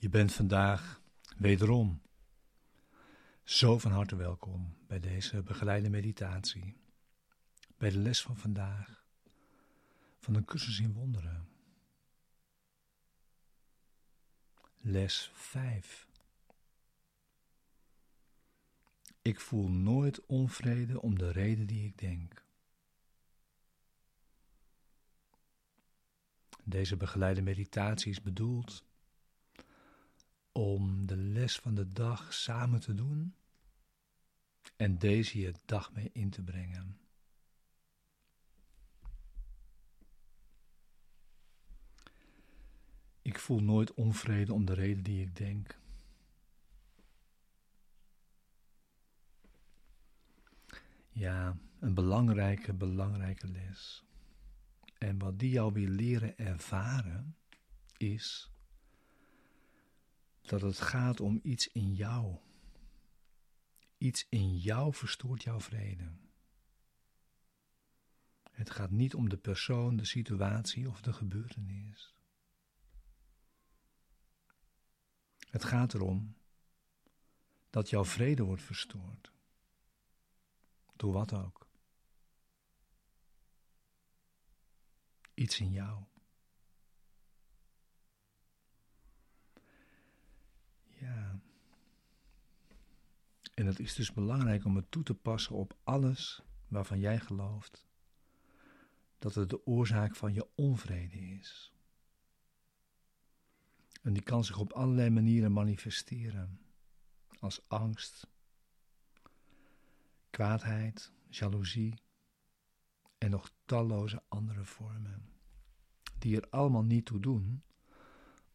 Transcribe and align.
Je 0.00 0.08
bent 0.08 0.32
vandaag 0.32 1.02
wederom 1.36 2.02
zo 3.44 3.78
van 3.78 3.90
harte 3.90 4.16
welkom 4.16 4.76
bij 4.86 5.00
deze 5.00 5.42
begeleide 5.42 5.90
meditatie, 5.90 6.76
bij 7.76 7.90
de 7.90 7.98
les 7.98 8.22
van 8.22 8.36
vandaag 8.36 9.04
van 10.18 10.34
een 10.34 10.44
cursus 10.44 10.80
in 10.80 10.92
wonderen. 10.92 11.48
Les 14.78 15.30
5. 15.34 16.08
Ik 19.22 19.40
voel 19.40 19.68
nooit 19.68 20.26
onvrede 20.26 21.00
om 21.00 21.18
de 21.18 21.30
reden 21.30 21.66
die 21.66 21.86
ik 21.86 21.98
denk. 21.98 22.44
Deze 26.64 26.96
begeleide 26.96 27.42
meditatie 27.42 28.10
is 28.10 28.22
bedoeld 28.22 28.88
om 30.52 31.06
de 31.06 31.16
les 31.16 31.58
van 31.58 31.74
de 31.74 31.88
dag 31.88 32.34
samen 32.34 32.80
te 32.80 32.94
doen 32.94 33.34
en 34.76 34.98
deze 34.98 35.38
je 35.38 35.54
dag 35.64 35.92
mee 35.92 36.10
in 36.12 36.30
te 36.30 36.42
brengen. 36.42 37.00
Ik 43.22 43.38
voel 43.38 43.62
nooit 43.62 43.94
onvrede 43.94 44.52
om 44.52 44.64
de 44.64 44.74
reden 44.74 45.02
die 45.02 45.22
ik 45.22 45.36
denk. 45.36 45.78
Ja, 51.10 51.58
een 51.78 51.94
belangrijke, 51.94 52.72
belangrijke 52.72 53.48
les. 53.48 54.04
En 54.98 55.18
wat 55.18 55.38
die 55.38 55.50
jou 55.50 55.72
wil 55.72 55.88
leren 55.88 56.38
ervaren, 56.38 57.36
is 57.96 58.50
dat 60.50 60.60
het 60.60 60.80
gaat 60.80 61.20
om 61.20 61.40
iets 61.42 61.68
in 61.68 61.94
jou. 61.94 62.36
Iets 63.98 64.26
in 64.28 64.58
jou 64.58 64.94
verstoort 64.94 65.42
jouw 65.42 65.60
vrede. 65.60 66.12
Het 68.50 68.70
gaat 68.70 68.90
niet 68.90 69.14
om 69.14 69.28
de 69.28 69.36
persoon, 69.36 69.96
de 69.96 70.04
situatie 70.04 70.88
of 70.88 71.00
de 71.00 71.12
gebeurtenis. 71.12 72.14
Het 75.50 75.64
gaat 75.64 75.94
erom 75.94 76.36
dat 77.70 77.90
jouw 77.90 78.04
vrede 78.04 78.42
wordt 78.42 78.62
verstoord. 78.62 79.32
Door 80.96 81.12
wat 81.12 81.32
ook. 81.32 81.68
Iets 85.34 85.60
in 85.60 85.70
jou. 85.70 86.04
En 93.54 93.66
het 93.66 93.78
is 93.80 93.94
dus 93.94 94.12
belangrijk 94.12 94.64
om 94.64 94.76
het 94.76 94.90
toe 94.90 95.02
te 95.02 95.14
passen 95.14 95.54
op 95.54 95.76
alles 95.82 96.42
waarvan 96.68 96.98
jij 96.98 97.20
gelooft 97.20 97.88
dat 99.18 99.34
het 99.34 99.50
de 99.50 99.66
oorzaak 99.66 100.16
van 100.16 100.34
je 100.34 100.48
onvrede 100.54 101.18
is. 101.18 101.72
En 104.02 104.12
die 104.12 104.22
kan 104.22 104.44
zich 104.44 104.58
op 104.58 104.72
allerlei 104.72 105.10
manieren 105.10 105.52
manifesteren, 105.52 106.60
als 107.38 107.68
angst, 107.68 108.26
kwaadheid, 110.30 111.12
jaloezie 111.28 111.94
en 113.18 113.30
nog 113.30 113.52
talloze 113.64 114.22
andere 114.28 114.64
vormen, 114.64 115.32
die 116.18 116.36
er 116.36 116.50
allemaal 116.50 116.84
niet 116.84 117.04
toe 117.04 117.20
doen, 117.20 117.62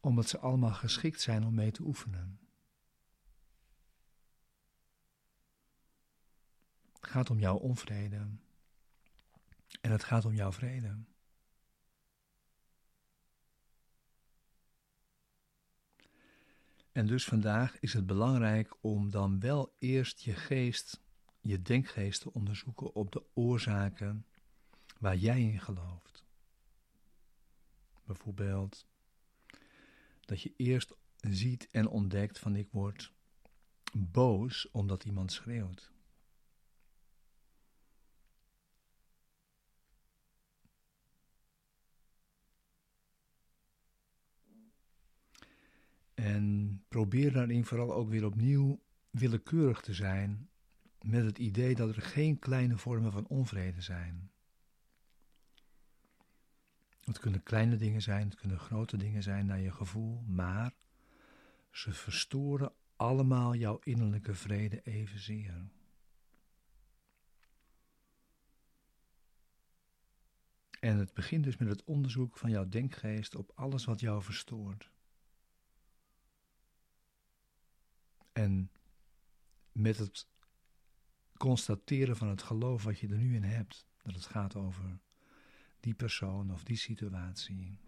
omdat 0.00 0.28
ze 0.28 0.38
allemaal 0.38 0.74
geschikt 0.74 1.20
zijn 1.20 1.44
om 1.44 1.54
mee 1.54 1.70
te 1.70 1.82
oefenen. 1.82 2.45
Het 7.06 7.14
gaat 7.14 7.30
om 7.30 7.38
jouw 7.38 7.56
onvrede 7.56 8.26
en 9.80 9.90
het 9.90 10.04
gaat 10.04 10.24
om 10.24 10.34
jouw 10.34 10.52
vrede. 10.52 10.96
En 16.92 17.06
dus 17.06 17.24
vandaag 17.24 17.78
is 17.80 17.92
het 17.92 18.06
belangrijk 18.06 18.76
om 18.80 19.10
dan 19.10 19.40
wel 19.40 19.74
eerst 19.78 20.20
je 20.20 20.34
geest, 20.34 21.00
je 21.40 21.62
denkgeest 21.62 22.20
te 22.20 22.32
onderzoeken 22.32 22.94
op 22.94 23.12
de 23.12 23.22
oorzaken 23.34 24.26
waar 24.98 25.16
jij 25.16 25.40
in 25.40 25.60
gelooft. 25.60 26.24
Bijvoorbeeld 28.04 28.86
dat 30.20 30.42
je 30.42 30.52
eerst 30.56 30.94
ziet 31.16 31.68
en 31.70 31.88
ontdekt 31.88 32.38
van 32.38 32.56
ik 32.56 32.68
word 32.70 33.12
boos 33.92 34.70
omdat 34.70 35.04
iemand 35.04 35.32
schreeuwt. 35.32 35.94
En 46.16 46.75
probeer 46.88 47.32
daarin 47.32 47.64
vooral 47.64 47.94
ook 47.94 48.08
weer 48.08 48.24
opnieuw 48.24 48.80
willekeurig 49.10 49.80
te 49.80 49.94
zijn 49.94 50.48
met 51.02 51.24
het 51.24 51.38
idee 51.38 51.74
dat 51.74 51.96
er 51.96 52.02
geen 52.02 52.38
kleine 52.38 52.76
vormen 52.76 53.12
van 53.12 53.26
onvrede 53.26 53.80
zijn. 53.80 54.30
Het 57.00 57.18
kunnen 57.18 57.42
kleine 57.42 57.76
dingen 57.76 58.02
zijn, 58.02 58.28
het 58.28 58.38
kunnen 58.38 58.58
grote 58.58 58.96
dingen 58.96 59.22
zijn 59.22 59.46
naar 59.46 59.60
je 59.60 59.72
gevoel, 59.72 60.22
maar 60.26 60.74
ze 61.70 61.92
verstoren 61.92 62.72
allemaal 62.96 63.54
jouw 63.54 63.78
innerlijke 63.82 64.34
vrede 64.34 64.82
evenzeer. 64.82 65.68
En 70.80 70.96
het 70.96 71.14
begint 71.14 71.44
dus 71.44 71.56
met 71.56 71.68
het 71.68 71.84
onderzoek 71.84 72.36
van 72.38 72.50
jouw 72.50 72.68
denkgeest 72.68 73.34
op 73.34 73.52
alles 73.54 73.84
wat 73.84 74.00
jou 74.00 74.22
verstoort. 74.22 74.90
En 78.36 78.70
met 79.72 79.98
het 79.98 80.26
constateren 81.36 82.16
van 82.16 82.28
het 82.28 82.42
geloof 82.42 82.84
wat 82.84 82.98
je 82.98 83.08
er 83.08 83.16
nu 83.16 83.34
in 83.34 83.42
hebt, 83.42 83.86
dat 84.02 84.14
het 84.14 84.26
gaat 84.26 84.56
over 84.56 84.98
die 85.80 85.94
persoon 85.94 86.52
of 86.52 86.64
die 86.64 86.76
situatie 86.76 87.78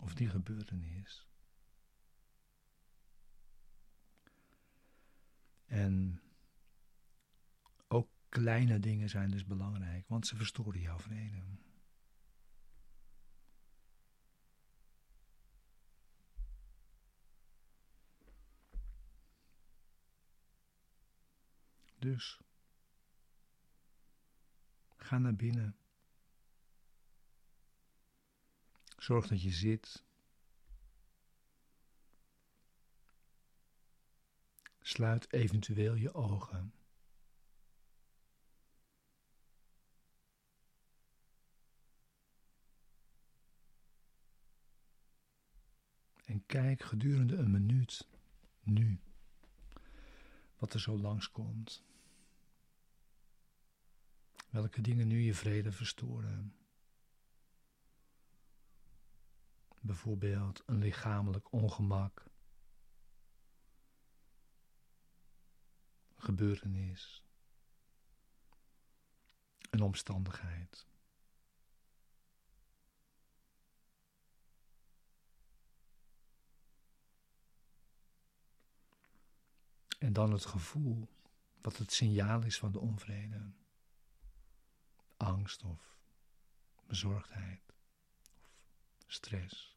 of 0.00 0.14
die 0.14 0.28
gebeurtenis. 0.28 1.26
En 5.64 6.20
ook 7.88 8.08
kleine 8.28 8.78
dingen 8.78 9.08
zijn 9.08 9.30
dus 9.30 9.44
belangrijk, 9.44 10.08
want 10.08 10.26
ze 10.26 10.36
verstoren 10.36 10.80
jouw 10.80 10.98
vrede. 10.98 11.42
Dus 22.08 22.40
ga 24.96 25.18
naar 25.18 25.34
binnen. 25.34 25.76
Zorg 28.98 29.26
dat 29.26 29.42
je 29.42 29.50
zit. 29.50 30.04
Sluit 34.80 35.32
eventueel 35.32 35.94
je 35.94 36.14
ogen. 36.14 36.72
En 46.24 46.46
kijk 46.46 46.82
gedurende 46.82 47.36
een 47.36 47.50
minuut 47.50 48.08
nu 48.62 49.00
wat 50.58 50.74
er 50.74 50.80
zo 50.80 50.98
langskomt. 50.98 51.87
Welke 54.50 54.80
dingen 54.80 55.06
nu 55.06 55.20
je 55.20 55.34
vrede 55.34 55.72
verstoren. 55.72 56.56
Bijvoorbeeld 59.80 60.62
een 60.66 60.78
lichamelijk 60.78 61.52
ongemak, 61.52 62.26
gebeurtenis, 66.16 67.22
een 69.70 69.82
omstandigheid. 69.82 70.86
En 79.98 80.12
dan 80.12 80.32
het 80.32 80.44
gevoel 80.44 81.08
wat 81.60 81.76
het 81.76 81.92
signaal 81.92 82.42
is 82.42 82.58
van 82.58 82.72
de 82.72 82.78
onvrede 82.78 83.52
angst 85.18 85.62
of 85.62 85.96
bezorgdheid 86.86 87.74
of 89.04 89.12
stress. 89.12 89.76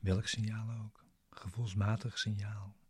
Welk 0.00 0.26
signaal 0.26 0.84
ook, 0.84 1.04
gevoelsmatig 1.30 2.18
signaal. 2.18 2.81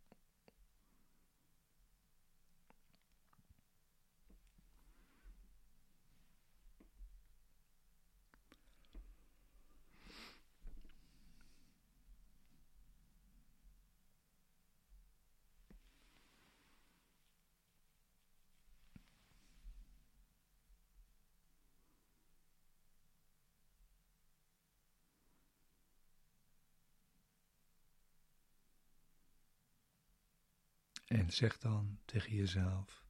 En 31.12 31.32
zeg 31.32 31.58
dan 31.58 31.98
tegen 32.04 32.34
jezelf: 32.34 33.06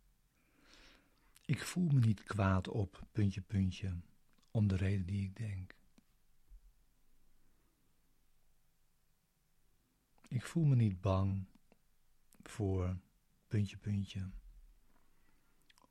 Ik 1.45 1.63
voel 1.63 1.89
me 1.89 1.99
niet 1.99 2.23
kwaad 2.23 2.69
op, 2.69 3.07
puntje, 3.13 3.41
puntje, 3.41 4.01
om 4.51 4.69
de 4.69 4.77
reden 4.77 5.07
die 5.07 5.25
ik 5.25 5.37
denk. 5.37 5.75
Ik 10.29 10.45
voel 10.45 10.65
me 10.65 10.75
niet 10.75 11.01
bang 11.01 11.47
voor, 12.43 12.97
puntje, 13.47 13.77
puntje, 13.77 14.31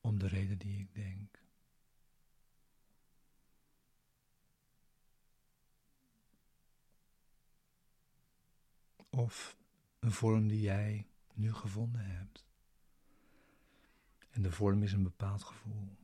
om 0.01 0.19
de 0.19 0.27
reden 0.27 0.57
die 0.57 0.79
ik 0.79 0.93
denk. 0.93 1.43
Of 9.09 9.57
een 9.99 10.11
vorm 10.11 10.47
die 10.47 10.61
jij 10.61 11.10
nu 11.41 11.53
gevonden 11.53 12.05
hebt. 12.05 12.45
En 14.31 14.41
de 14.41 14.51
vorm 14.51 14.83
is 14.83 14.93
een 14.93 15.03
bepaald 15.03 15.43
gevoel. 15.43 15.97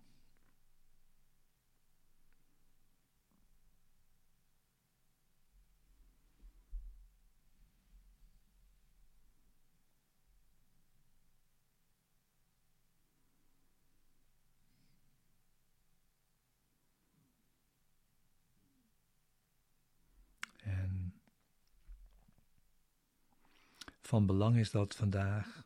Van 24.07 24.25
belang 24.25 24.57
is 24.57 24.71
dat 24.71 24.95
vandaag 24.95 25.65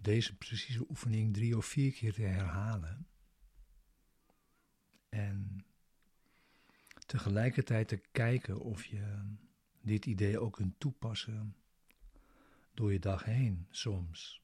deze 0.00 0.36
precieze 0.36 0.88
oefening 0.88 1.34
drie 1.34 1.56
of 1.56 1.66
vier 1.66 1.92
keer 1.92 2.12
te 2.12 2.22
herhalen. 2.22 3.08
En 5.08 5.66
tegelijkertijd 7.06 7.88
te 7.88 7.96
kijken 7.96 8.60
of 8.60 8.84
je 8.84 9.34
dit 9.80 10.06
idee 10.06 10.38
ook 10.38 10.52
kunt 10.52 10.80
toepassen 10.80 11.56
door 12.74 12.92
je 12.92 12.98
dag 12.98 13.24
heen 13.24 13.66
soms. 13.70 14.42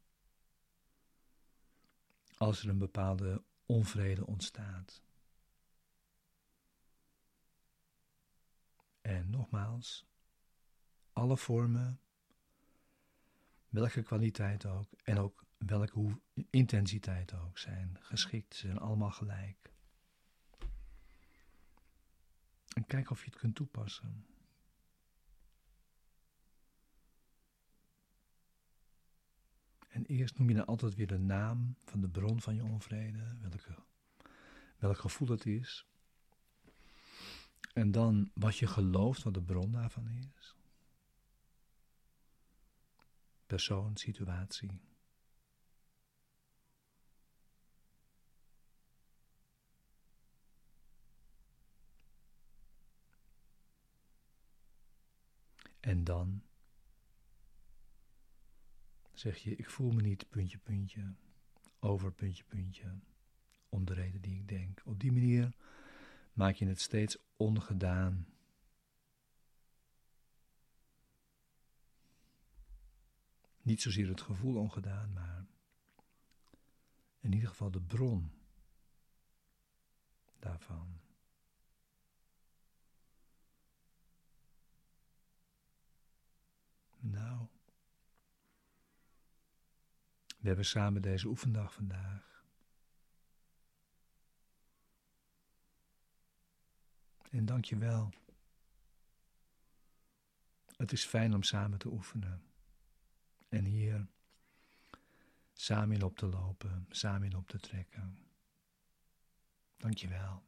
Als 2.37 2.63
er 2.63 2.69
een 2.69 2.79
bepaalde 2.79 3.43
onvrede 3.67 4.27
ontstaat. 4.27 5.03
En 9.01 9.31
nogmaals, 9.31 10.07
alle 11.13 11.37
vormen 11.37 12.02
welke 13.73 14.03
kwaliteit 14.03 14.67
ook 14.67 14.89
en 15.05 15.19
ook 15.19 15.45
welke 15.59 16.21
intensiteit 16.51 17.35
ook 17.35 17.59
zijn 17.59 17.97
geschikt. 18.01 18.55
Ze 18.55 18.67
zijn 18.67 18.79
allemaal 18.79 19.11
gelijk. 19.11 19.73
En 22.75 22.87
kijk 22.87 23.11
of 23.11 23.25
je 23.25 23.31
het 23.31 23.39
kunt 23.39 23.55
toepassen. 23.55 24.27
En 29.89 30.05
eerst 30.05 30.39
noem 30.39 30.49
je 30.49 30.55
dan 30.55 30.67
altijd 30.67 30.95
weer 30.95 31.07
de 31.07 31.19
naam 31.19 31.77
van 31.85 32.01
de 32.01 32.09
bron 32.09 32.41
van 32.41 32.55
je 32.55 32.65
onvrede, 32.65 33.37
welke, 33.41 33.75
welk 34.79 34.99
gevoel 34.99 35.29
het 35.29 35.47
is. 35.47 35.87
En 37.73 37.91
dan 37.91 38.31
wat 38.35 38.57
je 38.57 38.67
gelooft 38.67 39.23
wat 39.23 39.35
de 39.35 39.43
bron 39.43 39.73
daarvan 39.73 40.09
is. 40.09 40.57
Persoon, 43.53 43.97
situatie. 43.97 44.81
En 55.81 56.05
dan 56.05 56.43
zeg 59.13 59.39
je, 59.39 59.57
ik 59.57 59.71
voel 59.71 59.91
me 59.91 60.03
niet 60.03 60.29
puntje, 60.29 60.59
puntje, 60.59 61.15
over 61.81 62.13
puntje, 62.13 62.45
puntje, 62.45 63.01
om 63.69 63.85
de 63.85 63.95
reden 63.95 64.21
die 64.21 64.37
ik 64.37 64.49
denk. 64.49 64.83
Op 64.85 65.01
die 65.01 65.13
manier 65.13 65.57
maak 66.33 66.55
je 66.55 66.67
het 66.67 66.81
steeds 66.81 67.17
ongedaan 67.37 68.27
Niet 73.63 73.83
zozeer 73.83 74.09
het 74.09 74.21
gevoel 74.21 74.57
ongedaan, 74.57 75.13
maar 75.13 75.47
in 77.21 77.33
ieder 77.33 77.49
geval 77.49 77.71
de 77.71 77.81
bron 77.81 78.33
daarvan. 80.39 81.01
Nou, 86.99 87.47
we 90.39 90.47
hebben 90.47 90.65
samen 90.65 91.03
deze 91.03 91.29
oefendag 91.29 91.75
vandaag. 91.75 92.45
En 97.31 97.45
dank 97.45 97.65
je 97.65 97.77
wel. 97.77 98.11
Het 100.77 100.93
is 100.93 101.05
fijn 101.05 101.35
om 101.35 101.43
samen 101.43 101.79
te 101.79 101.89
oefenen 101.89 102.52
en 103.53 103.65
hier 103.65 104.07
samen 105.53 105.97
in 105.97 106.03
op 106.03 106.17
te 106.17 106.27
lopen, 106.27 106.87
samen 106.91 107.31
in 107.31 107.37
op 107.37 107.49
te 107.49 107.59
trekken. 107.59 108.19
Dankjewel. 109.77 110.43